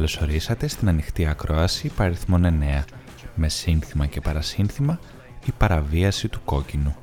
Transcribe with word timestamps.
καλωσορίσατε 0.00 0.66
στην 0.66 0.88
ανοιχτή 0.88 1.26
ακρόαση 1.26 1.88
παριθμών 1.88 2.60
9 2.80 2.84
με 3.34 3.48
σύνθημα 3.48 4.06
και 4.06 4.20
παρασύνθημα 4.20 5.00
η 5.46 5.52
παραβίαση 5.58 6.28
του 6.28 6.40
κόκκινου. 6.44 6.96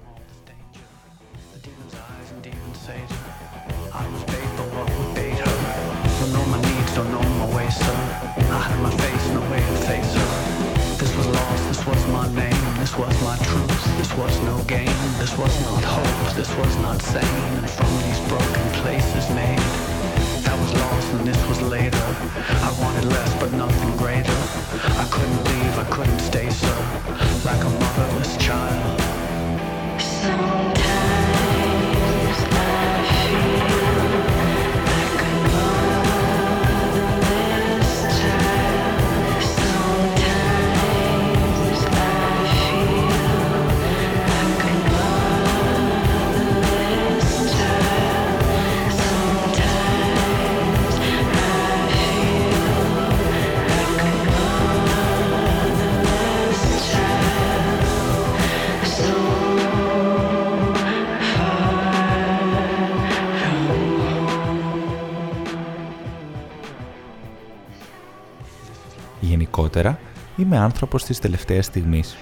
Είμαι 70.47 70.58
άνθρωπος 70.58 71.03
της 71.03 71.19
τελευταίας 71.19 71.66
στιγμής. 71.66 72.18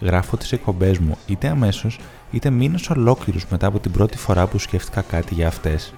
Γράφω 0.00 0.36
τις 0.36 0.52
εκπομπές 0.52 0.98
μου 0.98 1.18
είτε 1.26 1.48
αμέσως, 1.48 2.00
είτε 2.30 2.50
μήνες 2.50 2.90
ολόκληρους 2.90 3.46
μετά 3.46 3.66
από 3.66 3.78
την 3.78 3.90
πρώτη 3.90 4.16
φορά 4.16 4.46
που 4.46 4.58
σκέφτηκα 4.58 5.00
κάτι 5.00 5.34
για 5.34 5.46
αυτές. 5.48 5.94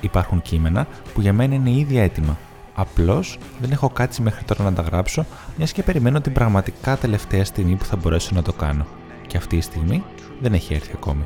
Υπάρχουν 0.00 0.42
κείμενα 0.42 0.86
που 1.14 1.20
για 1.20 1.32
μένα 1.32 1.54
είναι 1.54 1.70
ήδη 1.70 1.98
έτοιμα. 1.98 2.38
Απλώς 2.74 3.38
δεν 3.60 3.70
έχω 3.70 3.88
κάτσει 3.88 4.22
μέχρι 4.22 4.44
τώρα 4.44 4.64
να 4.64 4.72
τα 4.72 4.82
γράψω, 4.82 5.26
μιας 5.56 5.72
και 5.72 5.82
περιμένω 5.82 6.20
την 6.20 6.32
πραγματικά 6.32 6.96
τελευταία 6.96 7.44
στιγμή 7.44 7.74
που 7.74 7.84
θα 7.84 7.96
μπορέσω 7.96 8.30
να 8.34 8.42
το 8.42 8.52
κάνω. 8.52 8.86
Και 9.26 9.36
αυτή 9.36 9.56
η 9.56 9.60
στιγμή 9.60 10.04
δεν 10.40 10.52
έχει 10.52 10.74
έρθει 10.74 10.90
ακόμη. 10.94 11.24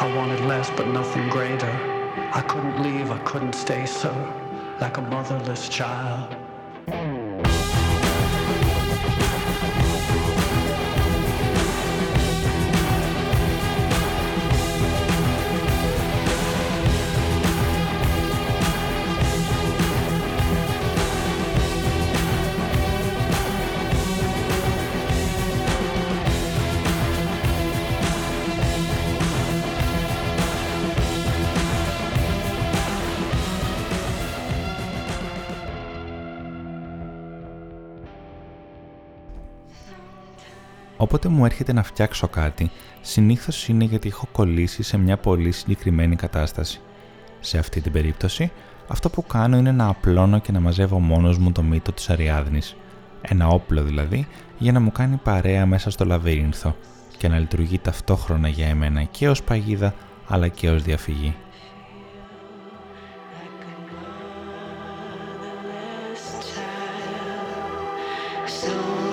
I 0.00 0.14
wanted 0.14 0.40
less, 0.44 0.70
but 0.70 0.86
nothing 0.86 1.28
greater. 1.28 1.72
I 2.32 2.40
couldn't 2.42 2.80
leave, 2.80 3.10
I 3.10 3.18
couldn't 3.24 3.54
stay 3.54 3.84
so, 3.84 4.12
like 4.80 4.96
a 4.96 5.02
motherless 5.02 5.68
child. 5.68 6.36
Όποτε 41.08 41.28
μου 41.28 41.44
έρχεται 41.44 41.72
να 41.72 41.82
φτιάξω 41.82 42.28
κάτι, 42.28 42.70
συνήθως 43.00 43.68
είναι 43.68 43.84
γιατί 43.84 44.08
έχω 44.08 44.28
κολλήσει 44.32 44.82
σε 44.82 44.96
μια 44.98 45.16
πολύ 45.16 45.52
συγκεκριμένη 45.52 46.16
κατάσταση. 46.16 46.80
Σε 47.40 47.58
αυτή 47.58 47.80
την 47.80 47.92
περίπτωση, 47.92 48.52
αυτό 48.88 49.10
που 49.10 49.26
κάνω 49.26 49.56
είναι 49.56 49.72
να 49.72 49.86
απλώνω 49.86 50.38
και 50.38 50.52
να 50.52 50.60
μαζεύω 50.60 50.98
μόνος 50.98 51.38
μου 51.38 51.52
το 51.52 51.62
μύτο 51.62 51.92
της 51.92 52.10
Αριάδνης. 52.10 52.76
Ένα 53.20 53.48
όπλο 53.48 53.82
δηλαδή, 53.82 54.26
για 54.58 54.72
να 54.72 54.80
μου 54.80 54.92
κάνει 54.92 55.16
παρέα 55.16 55.66
μέσα 55.66 55.90
στο 55.90 56.04
λαβύρινθο 56.04 56.76
και 57.18 57.28
να 57.28 57.38
λειτουργεί 57.38 57.78
ταυτόχρονα 57.78 58.48
για 58.48 58.66
εμένα 58.66 59.02
και 59.02 59.28
ως 59.28 59.42
παγίδα 59.42 59.94
αλλά 60.26 60.48
και 60.48 60.70
ως 60.70 60.82
διαφυγή. 60.82 61.34
μία 68.58 69.07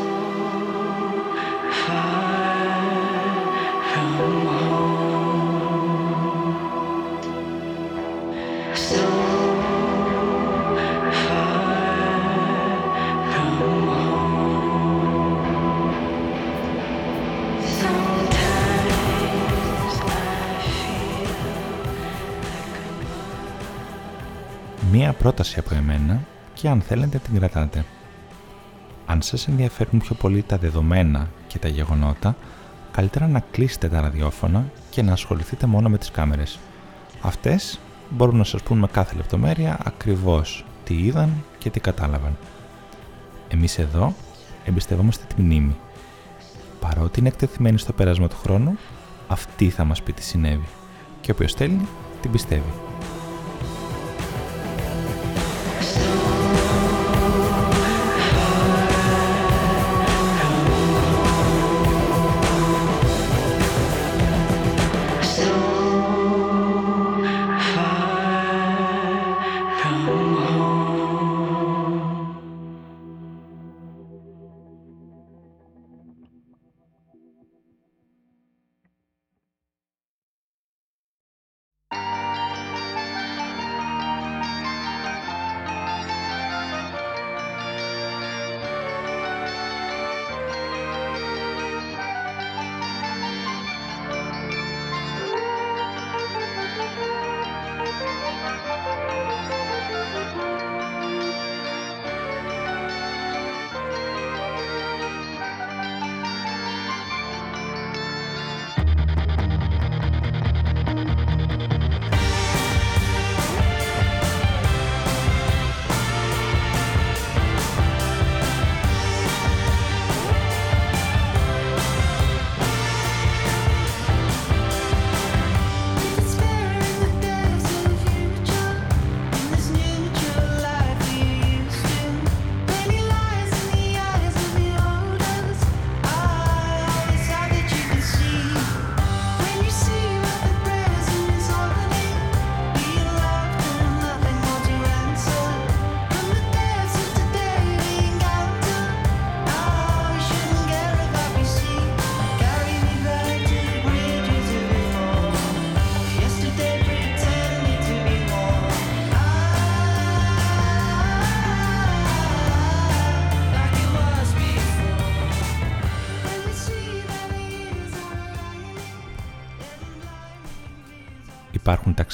πρόταση 25.26 25.60
από 25.60 25.76
εμένα 25.76 26.26
και 26.54 26.70
αν 26.70 26.82
θέλετε 26.82 27.18
την 27.18 27.36
κρατάτε. 27.40 27.86
Αν 29.06 29.22
σας 29.22 29.48
ενδιαφέρουν 29.48 30.00
πιο 30.00 30.16
πολύ 30.16 30.44
τα 30.44 30.58
δεδομένα 30.58 31.28
και 31.48 31.60
τα 31.60 31.68
γεγονότα, 31.68 32.36
καλύτερα 32.92 33.28
να 33.28 33.40
κλείσετε 33.52 33.90
τα 33.90 34.02
ραδιόφωνα 34.02 34.66
και 34.90 35.02
να 35.02 35.12
ασχοληθείτε 35.12 35.66
μόνο 35.66 35.90
με 35.90 35.98
τις 35.98 36.12
κάμερες. 36.12 36.60
Αυτές 37.22 37.80
μπορούν 38.10 38.38
να 38.38 38.44
σας 38.44 38.64
πούν 38.64 38.78
με 38.78 38.88
κάθε 38.88 39.16
λεπτομέρεια 39.16 39.80
ακριβώς 39.84 40.66
τι 40.84 40.94
είδαν 40.94 41.44
και 41.58 41.70
τι 41.70 41.80
κατάλαβαν. 41.80 42.38
Εμείς 43.48 43.78
εδώ 43.80 44.14
εμπιστευόμαστε 44.66 45.26
τη 45.36 45.42
μνήμη. 45.42 45.76
Παρότι 46.80 47.20
είναι 47.20 47.28
εκτεθειμένη 47.28 47.78
στο 47.78 47.94
πέρασμα 47.94 48.28
του 48.28 48.38
χρόνου, 48.38 48.78
αυτή 49.28 49.70
θα 49.70 49.84
μας 49.84 50.02
πει 50.02 50.14
τι 50.14 50.24
συνέβη. 50.24 50.68
Και 51.22 51.32
όποιος 51.32 51.54
θέλει, 51.54 51.88
την 52.22 52.32
πιστεύει. 52.32 52.85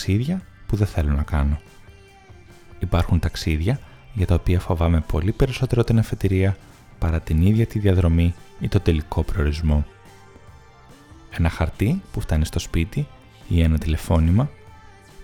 Ταξίδια 0.02 0.42
που 0.68 0.76
δεν 0.76 0.88
θέλω 0.88 1.12
να 1.12 1.24
κάνω. 1.24 1.60
Υπάρχουν 2.80 3.20
ταξίδια 3.20 3.80
για 4.14 4.26
τα 4.26 4.36
οποία 4.36 4.60
φοβάμαι 4.60 5.04
πολύ 5.08 5.32
περισσότερο 5.32 5.84
την 5.84 6.00
αφετηρία 6.00 6.58
παρά 7.00 7.20
την 7.20 7.42
ίδια 7.42 7.66
τη 7.66 7.80
διαδρομή 7.80 8.34
ή 8.60 8.68
το 8.68 8.80
τελικό 8.80 9.24
προορισμό. 9.24 9.86
Ένα 11.30 11.50
χαρτί 11.50 12.02
που 12.12 12.22
φτάνει 12.22 12.46
στο 12.46 12.60
σπίτι 12.60 13.08
ή 13.48 13.62
ένα 13.62 13.78
τηλεφώνημα, 13.78 14.50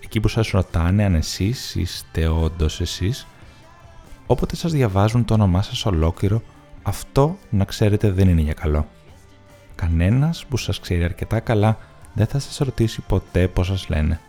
εκεί 0.03 0.19
που 0.19 0.27
σας 0.27 0.49
ρωτάνε 0.49 1.03
αν 1.03 1.15
εσείς 1.15 1.75
είστε 1.75 2.27
όντως 2.27 2.81
εσείς, 2.81 3.27
όποτε 4.25 4.55
σας 4.55 4.71
διαβάζουν 4.71 5.25
το 5.25 5.33
όνομά 5.33 5.61
σας 5.61 5.85
ολόκληρο, 5.85 6.41
αυτό 6.83 7.37
να 7.49 7.65
ξέρετε 7.65 8.11
δεν 8.11 8.29
είναι 8.29 8.41
για 8.41 8.53
καλό. 8.53 8.87
Κανένας 9.75 10.45
που 10.45 10.57
σας 10.57 10.79
ξέρει 10.79 11.03
αρκετά 11.03 11.39
καλά 11.39 11.77
δεν 12.13 12.25
θα 12.25 12.39
σας 12.39 12.57
ρωτήσει 12.57 13.01
ποτέ 13.01 13.47
πώς 13.47 13.67
σας 13.67 13.89
λένε. 13.89 14.19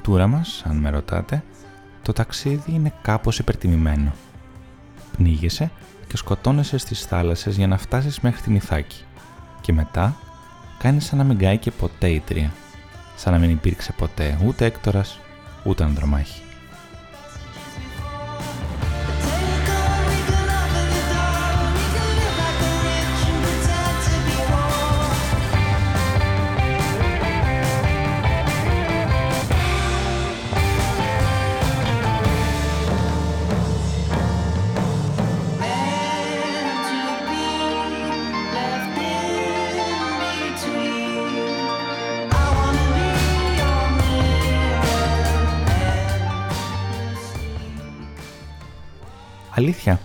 Κουλτούρα 0.00 0.26
μας, 0.26 0.62
αν 0.66 0.76
με 0.76 0.90
ρωτάτε, 0.90 1.42
το 2.02 2.12
ταξίδι 2.12 2.72
είναι 2.72 2.92
κάπως 3.02 3.38
υπερτιμημένο. 3.38 4.12
Πνίγεσαι 5.16 5.70
και 6.06 6.16
σκοτώνεσαι 6.16 6.78
στις 6.78 7.04
θάλασσες 7.04 7.56
για 7.56 7.66
να 7.66 7.78
φτάσεις 7.78 8.20
μέχρι 8.20 8.40
την 8.40 8.54
Ιθάκη. 8.54 9.04
Και 9.60 9.72
μετά 9.72 10.16
κάνεις 10.78 11.04
σαν 11.04 11.18
να 11.18 11.24
μην 11.24 11.38
κάει 11.38 11.58
και 11.58 11.70
ποτέ 11.70 12.08
η 12.08 12.20
τρία. 12.20 12.52
Σαν 13.16 13.32
να 13.32 13.38
μην 13.38 13.50
υπήρξε 13.50 13.92
ποτέ 13.92 14.38
ούτε 14.44 14.64
Έκτορας, 14.64 15.20
ούτε 15.64 15.84
Ανδρομάχη. 15.84 16.49
Αλήθεια, 49.60 50.00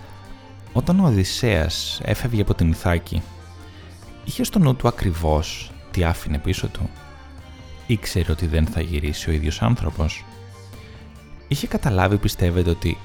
όταν 0.72 1.00
ο 1.00 1.06
Οδυσσέας 1.06 2.00
έφευγε 2.04 2.40
από 2.42 2.54
την 2.54 2.68
Ιθάκη, 2.68 3.22
είχε 4.24 4.44
στο 4.44 4.58
νου 4.58 4.76
του 4.76 4.88
ακριβώς 4.88 5.70
τι 5.90 6.04
άφηνε 6.04 6.38
πίσω 6.38 6.68
του; 6.68 6.90
Ήξερε 7.86 8.32
ότι 8.32 8.46
δεν 8.46 8.66
θα 8.66 8.80
γυρίσει 8.80 9.30
ο 9.30 9.32
ίδιος 9.32 9.62
άνθρωπος; 9.62 10.24
Είχε 11.48 11.66
καταλάβει 11.66 12.16
πιστεύετε 12.16 12.70
ότι 12.70 12.98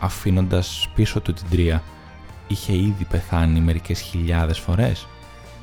αφήνοντας 0.00 0.88
πίσω 0.94 1.20
του 1.20 1.32
την 1.32 1.46
τρία 1.50 1.82
είχε 2.46 2.76
ήδη 2.76 3.04
πεθάνει 3.04 3.60
μερικές 3.60 4.00
χιλιάδες 4.00 4.58
φορές; 4.58 5.06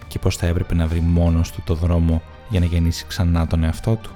Και 0.07 0.19
πως 0.19 0.35
θα 0.37 0.45
έπρεπε 0.47 0.75
να 0.75 0.87
βρει 0.87 0.99
μόνος 0.99 1.51
του 1.51 1.61
το 1.65 1.73
δρόμο 1.73 2.21
για 2.49 2.59
να 2.59 2.65
γεννήσει 2.65 3.05
ξανά 3.07 3.47
τον 3.47 3.63
εαυτό 3.63 3.95
του; 3.95 4.11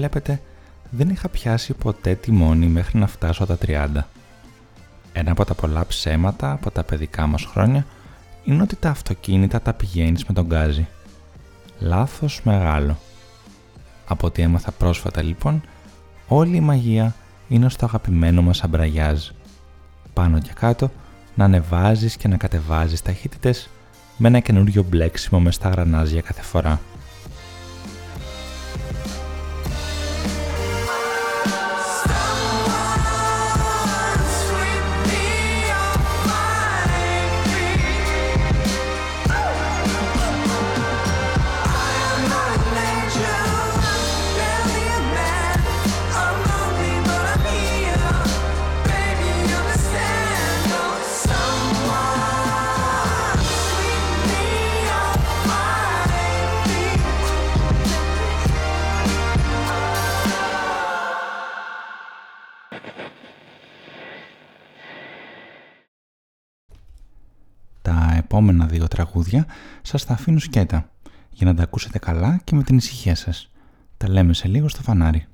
Βλέπετε 0.00 0.40
δεν 0.90 1.08
είχα 1.08 1.28
πιάσει 1.28 1.72
ποτέ 1.72 2.14
τιμόνι 2.14 2.66
μέχρι 2.66 2.98
να 2.98 3.06
φτάσω 3.06 3.46
τα 3.46 3.58
30. 3.66 3.88
Ένα 5.12 5.30
από 5.30 5.44
τα 5.44 5.54
πολλά 5.54 5.86
ψέματα 5.86 6.52
από 6.52 6.70
τα 6.70 6.84
παιδικά 6.84 7.26
μας 7.26 7.44
χρόνια 7.44 7.86
είναι 8.44 8.62
ότι 8.62 8.76
τα 8.76 8.90
αυτοκίνητα 8.90 9.60
τα 9.60 9.72
πηγαίνεις 9.72 10.24
με 10.24 10.34
τον 10.34 10.46
γκάζι. 10.46 10.88
Λάθος 11.78 12.40
μεγάλο. 12.44 12.98
Από 14.06 14.26
ό,τι 14.26 14.42
έμαθα 14.42 14.70
πρόσφατα 14.72 15.22
λοιπόν, 15.22 15.62
όλη 16.28 16.56
η 16.56 16.60
μαγεία 16.60 17.14
είναι 17.48 17.68
στο 17.68 17.84
αγαπημένο 17.84 18.42
μας 18.42 18.62
αμπραγιάζ. 18.62 19.28
Πάνω 20.12 20.38
και 20.38 20.52
κάτω 20.54 20.90
να 21.34 21.44
ανεβάζεις 21.44 22.16
και 22.16 22.28
να 22.28 22.36
κατεβάζεις 22.36 23.02
ταχύτητες 23.02 23.68
με 24.16 24.28
ένα 24.28 24.40
καινούριο 24.40 24.82
μπλέξιμο 24.82 25.40
μες 25.40 25.54
στα 25.54 25.68
γρανάζια 25.68 26.20
κάθε 26.20 26.42
φορά. 26.42 26.80
Τραγούδια 69.30 69.46
σας 69.82 70.04
τα 70.04 70.12
αφήνω 70.12 70.38
σκέτα 70.38 70.90
για 71.30 71.46
να 71.46 71.54
τα 71.54 71.62
ακούσετε 71.62 71.98
καλά 71.98 72.40
και 72.44 72.54
με 72.54 72.62
την 72.62 72.76
ησυχία 72.76 73.14
σας. 73.14 73.50
Τα 73.96 74.08
λέμε 74.08 74.34
σε 74.34 74.48
λίγο 74.48 74.68
στο 74.68 74.82
φανάρι. 74.82 75.26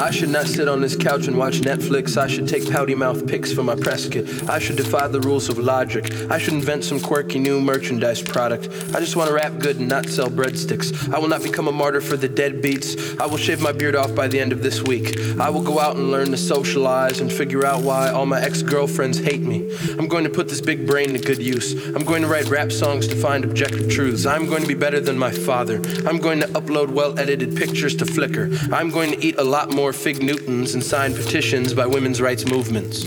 I 0.00 0.12
should 0.12 0.28
not 0.28 0.46
sit 0.46 0.68
on 0.68 0.80
this 0.80 0.94
couch 0.94 1.26
and 1.26 1.36
watch 1.36 1.60
Netflix. 1.60 2.16
I 2.16 2.28
should 2.28 2.46
take 2.46 2.70
pouty 2.70 2.94
mouth 2.94 3.26
pics 3.26 3.52
for 3.52 3.64
my 3.64 3.74
press 3.74 4.08
kit. 4.08 4.48
I 4.48 4.60
should 4.60 4.76
defy 4.76 5.08
the 5.08 5.20
rules 5.20 5.48
of 5.48 5.58
logic. 5.58 6.30
I 6.30 6.38
should 6.38 6.54
invent 6.54 6.84
some 6.84 7.00
quirky 7.00 7.40
new 7.40 7.60
merchandise 7.60 8.22
product. 8.22 8.68
I 8.94 9.00
just 9.00 9.16
want 9.16 9.28
to 9.28 9.34
rap 9.34 9.58
good 9.58 9.80
and 9.80 9.88
not 9.88 10.06
sell 10.08 10.28
breadsticks. 10.28 11.12
I 11.12 11.18
will 11.18 11.26
not 11.26 11.42
become 11.42 11.66
a 11.66 11.72
martyr 11.72 12.00
for 12.00 12.16
the 12.16 12.28
dead 12.28 12.62
beats. 12.62 13.18
I 13.18 13.26
will 13.26 13.38
shave 13.38 13.60
my 13.60 13.72
beard 13.72 13.96
off 13.96 14.14
by 14.14 14.28
the 14.28 14.38
end 14.38 14.52
of 14.52 14.62
this 14.62 14.82
week. 14.82 15.18
I 15.40 15.50
will 15.50 15.62
go 15.62 15.80
out 15.80 15.96
and 15.96 16.12
learn 16.12 16.30
to 16.30 16.36
socialize 16.36 17.20
and 17.20 17.32
figure 17.32 17.66
out 17.66 17.82
why 17.82 18.10
all 18.10 18.24
my 18.24 18.40
ex 18.40 18.62
girlfriends 18.62 19.18
hate 19.18 19.42
me. 19.42 19.68
I'm 19.98 20.06
going 20.06 20.24
to 20.24 20.30
put 20.30 20.48
this 20.48 20.60
big 20.60 20.86
brain 20.86 21.12
to 21.14 21.18
good 21.18 21.42
use. 21.42 21.74
I'm 21.88 22.04
going 22.04 22.22
to 22.22 22.28
write 22.28 22.48
rap 22.48 22.70
songs 22.70 23.08
to 23.08 23.16
find 23.16 23.44
objective 23.44 23.90
truths. 23.90 24.26
I'm 24.26 24.46
going 24.46 24.62
to 24.62 24.68
be 24.68 24.74
better 24.74 25.00
than 25.00 25.18
my 25.18 25.32
father. 25.32 25.82
I'm 26.06 26.18
going 26.18 26.38
to 26.38 26.46
upload 26.48 26.90
well 26.90 27.18
edited 27.18 27.56
pictures 27.56 27.96
to 27.96 28.04
Flickr. 28.04 28.72
I'm 28.72 28.90
going 28.90 29.10
to 29.10 29.24
eat 29.24 29.36
a 29.38 29.44
lot 29.44 29.72
more 29.74 29.87
fig 29.92 30.22
Newtons 30.22 30.74
and 30.74 30.82
sign 30.82 31.14
petitions 31.14 31.74
by 31.74 31.86
women's 31.86 32.20
rights 32.20 32.44
movements. 32.46 33.06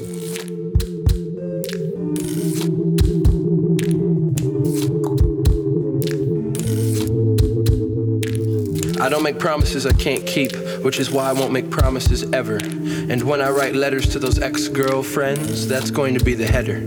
I 9.02 9.10
don't 9.10 9.24
make 9.24 9.40
promises 9.40 9.86
I 9.86 9.94
can't 9.94 10.26
keep, 10.28 10.56
which 10.84 11.00
is 11.00 11.10
why 11.10 11.30
I 11.30 11.34
won't 11.34 11.52
make 11.52 11.72
promises 11.72 12.32
ever. 12.34 12.58
And 12.58 13.24
when 13.24 13.42
I 13.42 13.50
write 13.50 13.76
letters 13.76 14.08
to 14.10 14.20
those 14.20 14.40
ex 14.40 14.68
girlfriends, 14.68 15.68
that's 15.68 15.90
going 15.90 16.14
to 16.14 16.24
be 16.24 16.36
the 16.36 16.46
header. 16.46 16.78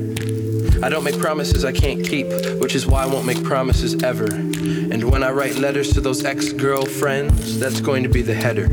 I 0.84 0.88
don't 0.88 1.04
make 1.04 1.18
promises 1.18 1.64
I 1.64 1.72
can't 1.72 2.04
keep, 2.06 2.26
which 2.60 2.74
is 2.74 2.86
why 2.86 3.02
I 3.02 3.06
won't 3.06 3.26
make 3.26 3.42
promises 3.42 4.02
ever. 4.02 4.26
And 4.26 5.10
when 5.10 5.22
I 5.22 5.30
write 5.30 5.56
letters 5.56 5.92
to 5.94 6.00
those 6.00 6.24
ex 6.24 6.52
girlfriends, 6.52 7.58
that's 7.58 7.80
going 7.80 8.02
to 8.02 8.08
be 8.08 8.22
the 8.22 8.34
header. 8.34 8.68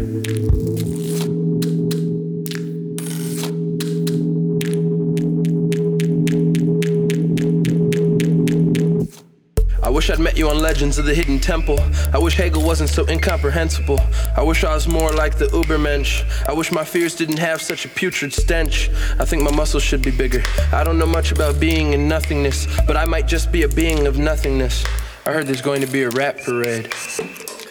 Wish 10.01 10.09
I'd 10.09 10.19
met 10.19 10.35
you 10.35 10.49
on 10.49 10.57
Legends 10.57 10.97
of 10.97 11.05
the 11.05 11.13
Hidden 11.13 11.37
Temple. 11.37 11.79
I 12.11 12.17
wish 12.17 12.33
Hegel 12.33 12.63
wasn't 12.63 12.89
so 12.89 13.07
incomprehensible. 13.07 13.99
I 14.35 14.41
wish 14.41 14.63
I 14.63 14.73
was 14.73 14.87
more 14.87 15.11
like 15.11 15.37
the 15.37 15.45
Ubermensch. 15.49 16.25
I 16.49 16.53
wish 16.53 16.71
my 16.71 16.83
fears 16.83 17.15
didn't 17.15 17.37
have 17.37 17.61
such 17.61 17.85
a 17.85 17.87
putrid 17.87 18.33
stench. 18.33 18.89
I 19.19 19.25
think 19.25 19.43
my 19.43 19.51
muscles 19.51 19.83
should 19.83 20.01
be 20.01 20.09
bigger. 20.09 20.41
I 20.73 20.83
don't 20.83 20.97
know 20.97 21.05
much 21.05 21.31
about 21.31 21.59
being 21.59 21.93
in 21.93 22.07
nothingness, 22.07 22.65
but 22.87 22.97
I 22.97 23.05
might 23.05 23.27
just 23.27 23.51
be 23.51 23.61
a 23.61 23.67
being 23.67 24.07
of 24.07 24.17
nothingness. 24.17 24.83
I 25.27 25.33
heard 25.33 25.45
there's 25.45 25.61
going 25.61 25.81
to 25.81 25.87
be 25.87 26.01
a 26.01 26.09
rap 26.09 26.39
parade. 26.39 26.89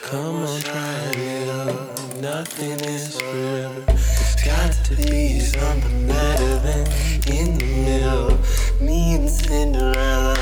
Come 0.03 0.37
on, 0.37 0.61
try 0.61 1.11
it 1.15 2.21
Nothing 2.21 2.79
is 2.79 3.21
forever. 3.21 3.85
It's 3.89 4.45
got 4.45 4.73
to 4.85 4.95
be 4.95 5.41
something 5.41 6.07
better 6.07 6.59
than 6.61 6.87
in 7.27 7.59
the 7.59 7.65
middle. 7.85 8.39
Me 8.81 9.17
and 9.17 9.29
Cinderella 9.29 10.40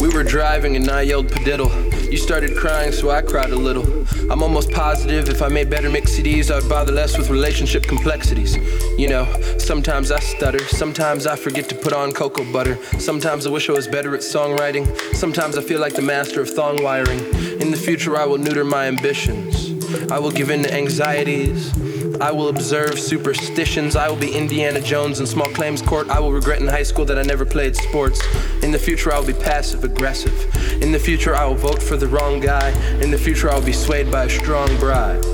we 0.00 0.08
were 0.08 0.24
driving 0.24 0.76
and 0.76 0.88
I 0.90 1.02
yelled 1.02 1.28
padiddle. 1.28 1.70
You 2.10 2.16
started 2.16 2.56
crying, 2.56 2.90
so 2.92 3.10
I 3.10 3.20
cried 3.20 3.50
a 3.50 3.56
little. 3.56 3.84
I'm 4.30 4.42
almost 4.42 4.70
positive 4.70 5.28
if 5.28 5.42
I 5.42 5.48
made 5.48 5.68
better 5.68 5.90
mix 5.90 6.12
CDs, 6.12 6.50
I'd 6.50 6.66
bother 6.68 6.92
less 6.92 7.18
with 7.18 7.28
relationship 7.28 7.82
complexities. 7.82 8.56
You 8.98 9.10
know, 9.10 9.58
sometimes 9.58 10.10
I 10.10 10.20
stutter, 10.20 10.64
sometimes 10.68 11.26
I 11.26 11.36
forget 11.36 11.68
to 11.68 11.74
put 11.74 11.92
on 11.92 12.12
cocoa 12.12 12.50
butter, 12.50 12.82
sometimes 12.98 13.46
I 13.46 13.50
wish 13.50 13.68
I 13.68 13.72
was 13.72 13.86
better 13.86 14.14
at 14.14 14.20
songwriting, 14.20 14.86
sometimes 15.14 15.58
I 15.58 15.62
feel 15.62 15.80
like 15.80 15.94
the 15.94 16.02
master 16.02 16.40
of 16.40 16.48
thong 16.48 16.82
wiring. 16.82 17.20
In 17.60 17.70
the 17.70 17.76
future, 17.76 18.16
I 18.16 18.24
will 18.24 18.38
neuter 18.38 18.64
my 18.64 18.86
ambitions, 18.86 19.84
I 20.10 20.18
will 20.18 20.32
give 20.32 20.48
in 20.48 20.62
to 20.62 20.72
anxieties. 20.72 21.91
I 22.22 22.30
will 22.30 22.50
observe 22.50 23.00
superstitions. 23.00 23.96
I 23.96 24.08
will 24.08 24.16
be 24.16 24.32
Indiana 24.32 24.80
Jones 24.80 25.18
in 25.18 25.26
small 25.26 25.48
claims 25.48 25.82
court. 25.82 26.08
I 26.08 26.20
will 26.20 26.32
regret 26.32 26.60
in 26.60 26.68
high 26.68 26.84
school 26.84 27.04
that 27.06 27.18
I 27.18 27.22
never 27.22 27.44
played 27.44 27.74
sports. 27.74 28.22
In 28.62 28.70
the 28.70 28.78
future, 28.78 29.12
I 29.12 29.18
will 29.18 29.26
be 29.26 29.32
passive 29.32 29.82
aggressive. 29.82 30.32
In 30.80 30.92
the 30.92 31.00
future, 31.00 31.34
I 31.34 31.44
will 31.46 31.56
vote 31.56 31.82
for 31.82 31.96
the 31.96 32.06
wrong 32.06 32.38
guy. 32.38 32.70
In 33.00 33.10
the 33.10 33.18
future, 33.18 33.50
I 33.50 33.56
will 33.56 33.66
be 33.66 33.72
swayed 33.72 34.08
by 34.08 34.26
a 34.26 34.30
strong 34.30 34.68
bribe. 34.76 35.24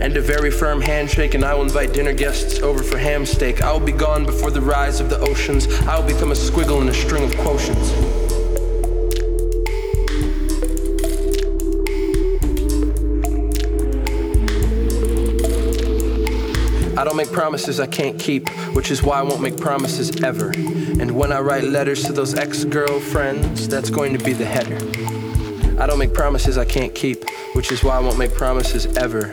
And 0.00 0.16
a 0.16 0.22
very 0.22 0.50
firm 0.50 0.80
handshake, 0.80 1.34
and 1.34 1.44
I 1.44 1.52
will 1.52 1.64
invite 1.64 1.92
dinner 1.92 2.14
guests 2.14 2.60
over 2.60 2.82
for 2.82 2.96
ham 2.96 3.26
steak. 3.26 3.60
I 3.60 3.70
will 3.70 3.80
be 3.80 3.92
gone 3.92 4.24
before 4.24 4.50
the 4.50 4.62
rise 4.62 5.00
of 5.00 5.10
the 5.10 5.18
oceans. 5.18 5.66
I 5.82 5.98
will 5.98 6.06
become 6.06 6.32
a 6.32 6.34
squiggle 6.34 6.80
in 6.80 6.88
a 6.88 6.94
string 6.94 7.24
of 7.24 7.32
quotients. 7.32 8.17
Make 17.28 17.34
promises 17.34 17.78
I 17.80 17.86
can't 17.86 18.18
keep, 18.18 18.48
which 18.74 18.90
is 18.90 19.02
why 19.02 19.18
I 19.18 19.22
won't 19.22 19.42
make 19.42 19.58
promises 19.58 20.22
ever. 20.22 20.50
And 20.50 21.10
when 21.10 21.32
I 21.32 21.40
write 21.40 21.64
letters 21.64 22.04
to 22.04 22.12
those 22.12 22.34
ex 22.34 22.64
girlfriends, 22.64 23.68
that's 23.68 23.90
going 23.90 24.16
to 24.16 24.24
be 24.24 24.32
the 24.32 24.44
header. 24.46 24.78
I 25.80 25.86
don't 25.86 25.98
make 25.98 26.14
promises 26.14 26.56
I 26.56 26.64
can't 26.64 26.94
keep, 26.94 27.28
which 27.54 27.70
is 27.70 27.84
why 27.84 27.96
I 27.96 28.00
won't 28.00 28.18
make 28.18 28.32
promises 28.32 28.86
ever. 28.96 29.26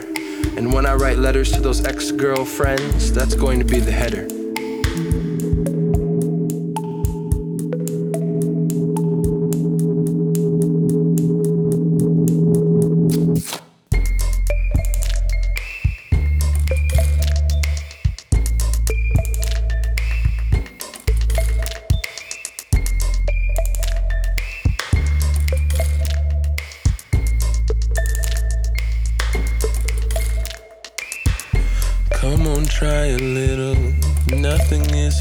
And 0.56 0.72
when 0.72 0.84
I 0.84 0.94
write 0.94 1.18
letters 1.18 1.52
to 1.52 1.60
those 1.60 1.84
ex 1.84 2.10
girlfriends, 2.10 3.12
that's 3.12 3.34
going 3.34 3.60
to 3.60 3.64
be 3.64 3.80
the 3.80 3.92
header. 3.92 4.35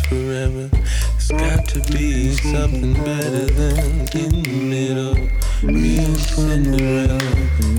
Forever. 0.01 0.69
It's 1.15 1.31
got 1.31 1.67
to 1.69 1.79
be 1.91 2.31
something 2.33 2.93
better 2.93 3.45
than 3.45 4.07
in 4.13 4.43
the 4.43 4.61
middle. 4.63 5.15
Me 5.63 5.97
and 5.97 6.17
Cinderella 6.17 7.19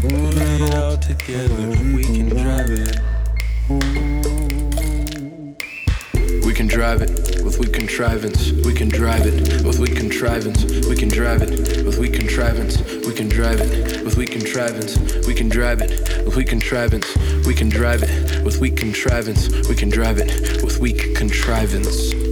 put 0.00 0.36
it 0.36 0.74
all 0.74 0.96
together. 0.96 1.68
We 1.94 2.04
can 2.04 2.28
drive 2.28 2.70
it. 2.70 3.05
Drive 6.86 7.02
it 7.02 7.42
with 7.42 7.58
weak 7.58 7.72
contrivance. 7.72 8.52
We 8.52 8.72
can 8.72 8.88
drive 8.88 9.26
it 9.26 9.64
with 9.64 9.80
weak 9.80 9.96
contrivance. 9.96 10.62
We 10.86 10.94
can 10.94 11.08
drive 11.08 11.42
it 11.42 11.84
with 11.84 11.98
weak 11.98 12.12
contrivance. 12.12 12.80
We 13.04 13.12
can 13.12 13.28
drive 13.28 13.60
it 13.60 14.04
with 14.04 14.16
weak 14.16 14.30
contrivance. 14.30 14.96
We 15.26 15.34
can 15.34 15.48
drive 15.48 15.80
it 15.80 16.24
with 16.24 16.36
weak 16.36 16.46
contrivance. 16.46 17.44
We 17.44 17.54
can 17.54 17.70
drive 17.70 18.04
it 18.04 18.44
with 18.44 18.58
weak 18.58 18.76
contrivance. 18.76 19.48
We 19.68 19.74
can 19.74 19.88
drive 19.88 20.18
it 20.18 20.62
with 20.62 20.78
weak 20.78 21.16
contrivance. 21.16 22.25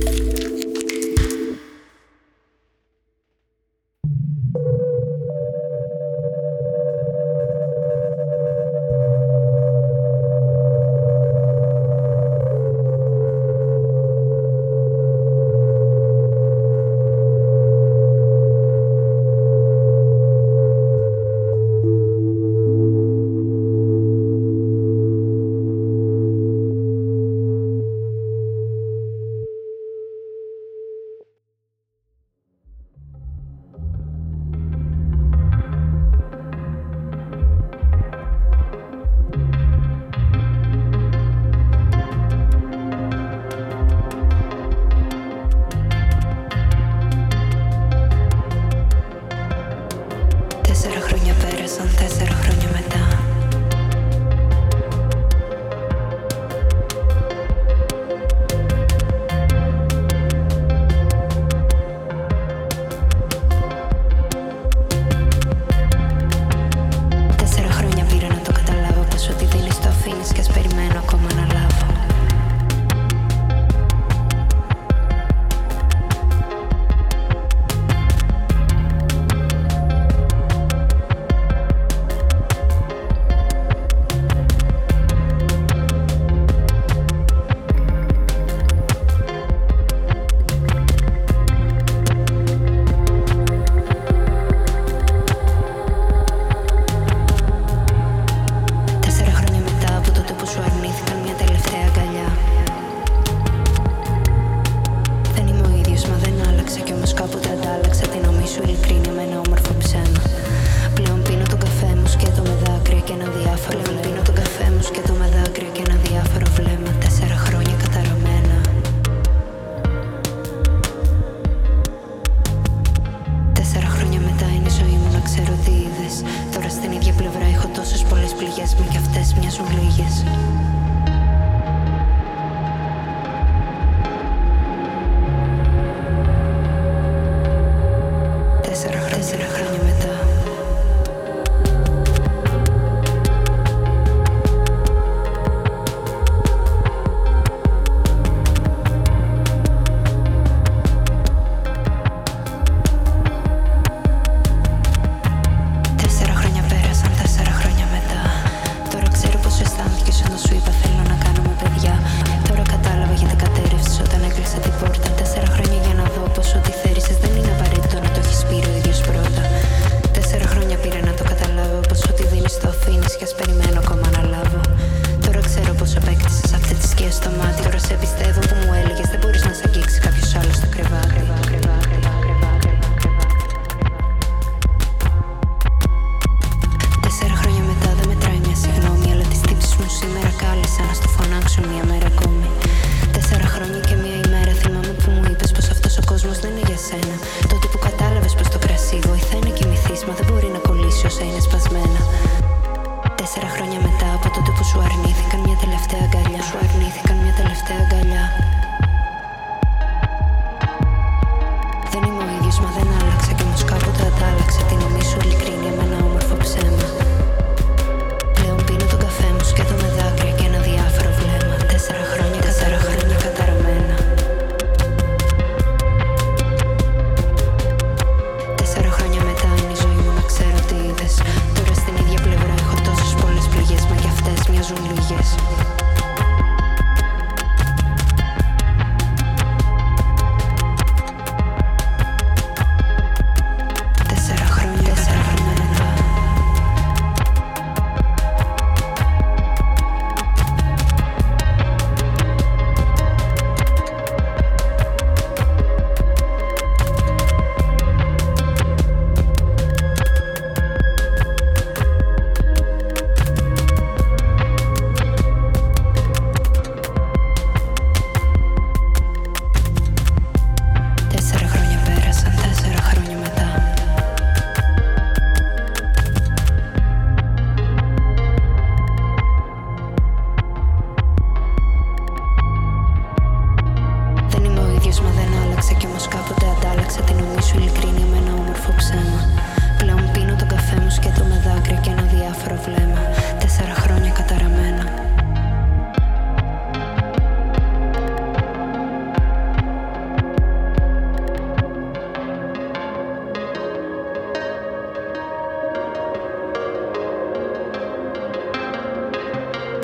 Μοιάζουν 129.41 129.67
λίγες 129.83 130.25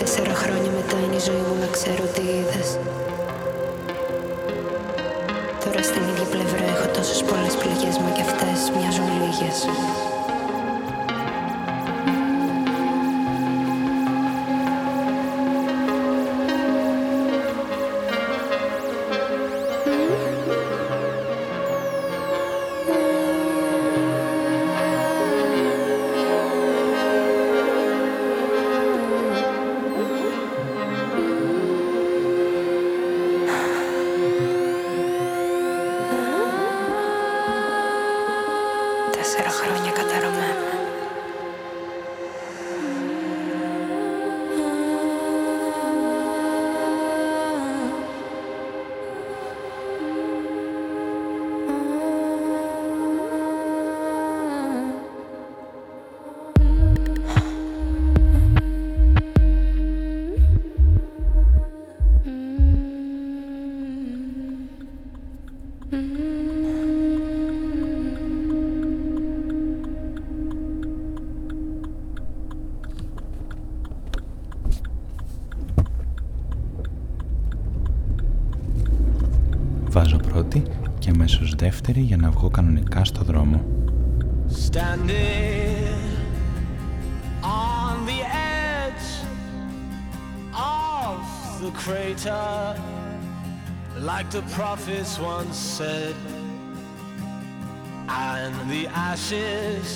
χρόνια 0.06 0.70
μετά 0.70 0.96
είναι 1.04 1.16
η 1.16 1.18
ζωή 1.18 1.42
μου 1.48 1.56
να 1.60 1.66
ξέρω 1.66 2.04
τι 2.14 2.20
είδες. 2.20 2.78
Τώρα 5.64 5.82
στην 5.82 6.02
ίδια 6.10 6.24
πλευρά 6.24 6.64
έχω 6.74 6.86
τόσες 6.96 7.22
πολλές 7.22 7.54
πληγές 7.60 7.98
Μα 7.98 8.10
κι 8.10 8.20
αυτές 8.20 8.58
μοιάζουν 8.76 9.08
λίγες 9.22 9.58
δεύτερη 81.60 82.00
για 82.00 82.16
να 82.16 82.30
βγω 82.30 82.48
κανονικά 82.48 83.04
στο 83.04 83.22
δρόμο. 83.24 83.64
Standing 84.68 86.00
on 87.42 87.94
the 88.10 88.20
edge 88.56 89.08
of 90.76 91.20
the 91.62 91.72
crater 91.82 92.56
like 94.10 94.28
the 94.38 94.44
prophets 94.58 95.12
once 95.34 95.58
said 95.76 96.16
and 98.32 98.54
the 98.74 98.84
ashes 99.10 99.86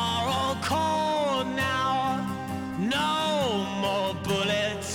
are 0.00 0.24
all 0.36 0.56
cold 0.72 1.46
now 1.72 1.94
no 2.98 3.14
more 3.84 4.12
bullets 4.26 4.92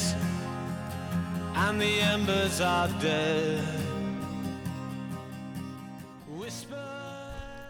and 1.63 1.76
the 1.86 1.93
embers 2.15 2.58
are 2.76 2.89
dead 3.08 3.76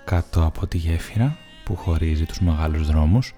Κάτω 0.07 0.45
από 0.45 0.67
τη 0.67 0.77
γέφυρα 0.77 1.37
που 1.63 1.75
χωρίζει 1.75 2.25
τους 2.25 2.39
μεγάλους 2.39 2.87
δρόμους, 2.87 3.33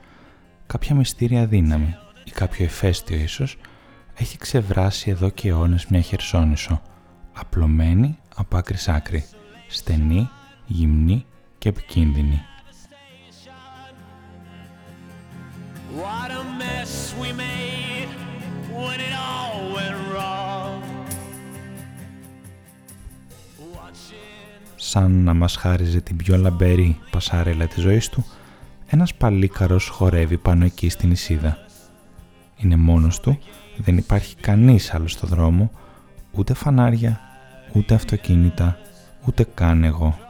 κάποια 0.65 0.95
μυστήρια 0.95 1.45
δύναμη 1.45 1.95
ή 2.23 2.31
κάποιο 2.31 2.65
εφέστιο 2.65 3.17
ίσως 3.17 3.57
έχει 4.15 4.37
ξεβράσει 4.37 5.09
εδώ 5.09 5.29
και 5.29 5.49
αιώνες 5.49 5.85
μια 5.85 6.01
χερσόνησο, 6.01 6.81
απλωμένη 7.33 8.17
από 8.35 8.57
άκρης 8.57 8.81
σ' 8.81 8.87
άκρη, 8.89 9.25
στενή, 9.67 10.29
γυμνή 10.65 11.25
και 11.57 11.69
επικίνδυνη. 11.69 12.41
Σαν 24.89 25.11
να 25.11 25.33
μας 25.33 25.55
χάριζε 25.55 26.01
την 26.01 26.15
πιο 26.17 26.37
λαμπερή 26.37 26.99
πασάρελα 27.11 27.67
της 27.67 27.81
ζωής 27.81 28.09
του, 28.09 28.25
ένας 28.87 29.15
παλίκαρος 29.15 29.87
χορεύει 29.87 30.37
πάνω 30.37 30.65
εκεί 30.65 30.89
στην 30.89 31.11
Ισίδα. 31.11 31.57
Είναι 32.57 32.75
μόνος 32.75 33.19
του, 33.19 33.39
δεν 33.77 33.97
υπάρχει 33.97 34.35
κανείς 34.35 34.93
άλλος 34.93 35.11
στο 35.11 35.27
δρόμο, 35.27 35.71
ούτε 36.31 36.53
φανάρια, 36.53 37.19
ούτε 37.73 37.93
αυτοκίνητα, 37.93 38.77
ούτε 39.27 39.47
καν 39.53 39.83
εγώ. 39.83 40.28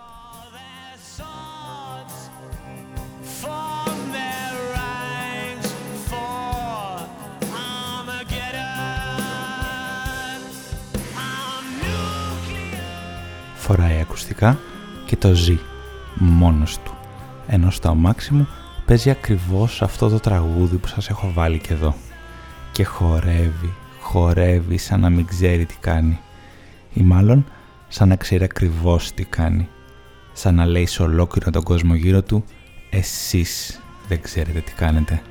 Το 15.19 15.33
ζει 15.33 15.59
μόνος 16.15 16.77
του. 16.77 16.93
Ενώ 17.47 17.71
στο 17.71 17.89
αμάξι 17.89 18.33
μου 18.33 18.47
παίζει 18.85 19.09
ακριβώς 19.09 19.81
αυτό 19.81 20.09
το 20.09 20.19
τραγούδι 20.19 20.77
που 20.77 20.87
σας 20.87 21.09
έχω 21.09 21.31
βάλει 21.33 21.57
και 21.59 21.73
εδώ. 21.73 21.95
Και 22.71 22.83
χορεύει, 22.83 23.73
χορεύει 24.01 24.77
σαν 24.77 24.99
να 24.99 25.09
μην 25.09 25.25
ξέρει 25.25 25.65
τι 25.65 25.75
κάνει. 25.79 26.19
Ή 26.93 27.01
μάλλον 27.01 27.45
σαν 27.87 28.07
να 28.07 28.15
ξέρει 28.15 28.43
ακριβώς 28.43 29.11
τι 29.13 29.23
κάνει. 29.23 29.69
Σαν 30.33 30.55
να 30.55 30.65
λέει 30.65 30.85
σε 30.85 31.01
ολόκληρο 31.01 31.51
τον 31.51 31.63
κόσμο 31.63 31.95
γύρω 31.95 32.21
του 32.23 32.43
«Εσείς 32.89 33.81
δεν 34.07 34.21
ξέρετε 34.21 34.59
τι 34.59 34.71
κάνετε». 34.73 35.21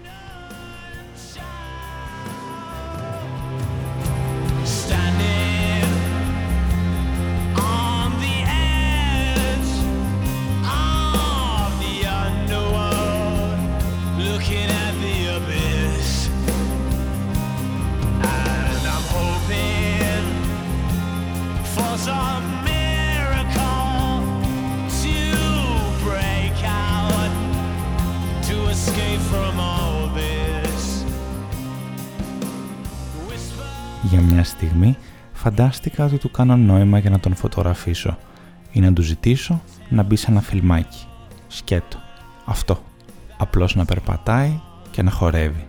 Φαντάστηκα 35.68 36.04
ότι 36.04 36.18
του 36.18 36.30
κάνω 36.30 36.56
νόημα 36.56 36.98
για 36.98 37.10
να 37.10 37.20
τον 37.20 37.34
φωτογραφίσω 37.34 38.18
ή 38.72 38.80
να 38.80 38.92
του 38.92 39.02
ζητήσω 39.02 39.62
να 39.88 40.02
μπει 40.02 40.16
σε 40.16 40.30
ένα 40.30 40.40
φιλμάκι. 40.40 41.06
Σκέτο. 41.48 41.98
Αυτό. 42.44 42.82
Απλώς 43.36 43.74
να 43.74 43.84
περπατάει 43.84 44.60
και 44.90 45.02
να 45.02 45.10
χορεύει. 45.10 45.66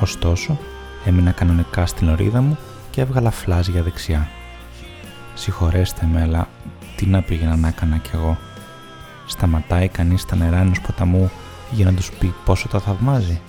Ωστόσο, 0.00 0.58
έμεινα 1.04 1.30
κανονικά 1.30 1.86
στην 1.86 2.08
ορίδα 2.08 2.40
μου 2.40 2.58
και 2.90 3.00
έβγαλα 3.00 3.30
φλάζ 3.30 3.68
δεξιά. 3.68 4.28
Συγχωρέστε 5.34 6.08
με, 6.12 6.22
αλλά 6.22 6.48
τι 6.96 7.06
να 7.06 7.22
πήγαινα 7.22 7.56
να 7.56 7.68
έκανα 7.68 7.96
κι 7.96 8.10
εγώ. 8.14 8.38
Σταματάει 9.26 9.88
κανείς 9.88 10.20
στα 10.20 10.36
νερά 10.36 10.58
ενός 10.58 10.80
ποταμού 10.80 11.30
για 11.70 11.84
να 11.84 11.92
τους 11.92 12.10
πει 12.12 12.34
πόσο 12.44 12.68
τα 12.68 12.80
θαυμάζει. 12.80 13.40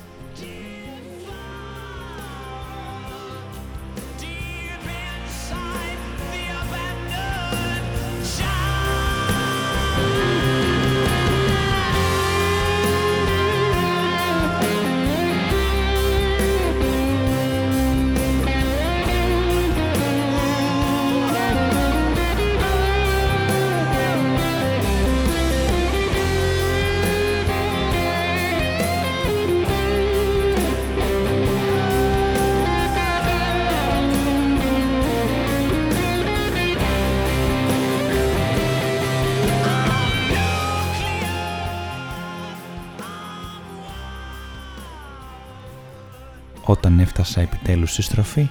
Όταν 46.74 47.00
έφτασα 47.00 47.42
επιτέλους 47.42 47.92
στη 47.92 48.02
στροφή, 48.02 48.50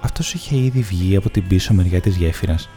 αυτός 0.00 0.34
είχε 0.34 0.56
ήδη 0.56 0.80
βγει 0.80 1.16
από 1.16 1.30
την 1.30 1.46
πίσω 1.46 1.74
μεριά 1.74 2.00
της 2.00 2.16
γέφυρας 2.16 2.68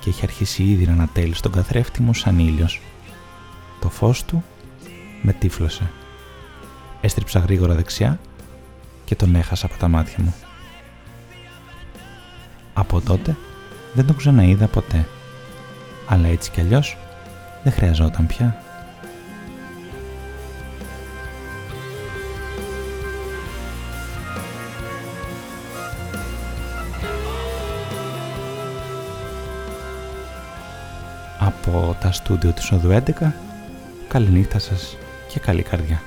και 0.00 0.08
είχε 0.08 0.20
αρχίσει 0.24 0.62
ήδη 0.62 0.86
να 0.86 0.92
ανατέλει 0.92 1.34
στον 1.34 1.52
καθρέφτη 1.52 2.02
μου 2.02 2.14
σαν 2.14 2.38
ήλιος. 2.38 2.80
Το 3.80 3.88
φως 3.88 4.24
του 4.24 4.44
με 5.22 5.32
τύφλωσε. 5.32 5.90
Έστριψα 7.00 7.38
γρήγορα 7.38 7.74
δεξιά 7.74 8.18
και 9.04 9.14
τον 9.14 9.34
έχασα 9.34 9.66
από 9.66 9.76
τα 9.78 9.88
μάτια 9.88 10.16
μου. 10.18 10.34
Από 12.74 13.00
τότε 13.00 13.36
δεν 13.92 14.06
τον 14.06 14.16
ξαναείδα 14.16 14.66
ποτέ. 14.66 15.08
Αλλά 16.06 16.28
έτσι 16.28 16.50
κι 16.50 16.60
αλλιώς 16.60 16.96
δεν 17.62 17.72
χρειαζόταν 17.72 18.26
πια. 18.26 18.62
Τα 32.00 32.12
στούντιο 32.12 32.52
της 32.52 32.72
Οδού 32.72 32.90
11, 32.90 33.32
καληνύχτα 34.08 34.58
σας 34.58 34.96
και 35.28 35.40
καλή 35.40 35.62
καρδιά. 35.62 36.02